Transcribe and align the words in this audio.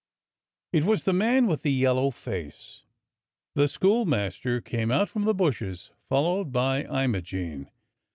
It 0.73 0.83
was 0.83 1.03
the 1.03 1.13
man 1.13 1.45
with 1.45 1.61
the 1.61 1.71
yellow 1.71 2.09
face. 2.09 2.81
The 3.53 3.67
schoolmaster 3.67 4.59
came 4.59 4.89
out 4.89 5.09
from 5.09 5.25
the 5.25 5.35
bushes, 5.35 5.91
followed 6.09 6.51
by 6.51 6.85
Imogene. 6.85 7.69